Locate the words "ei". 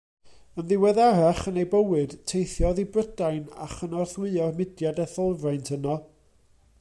1.63-1.67